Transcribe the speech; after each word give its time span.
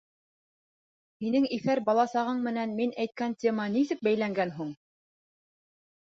Һинең 1.25 1.43
иҫәр 1.57 1.81
баласағың 1.89 2.39
менән 2.47 2.73
мин 2.79 2.93
әйткән 3.03 3.35
тема 3.43 3.67
нисек 3.75 4.01
бәйләнгән 4.09 4.55
һуң?! 4.57 4.73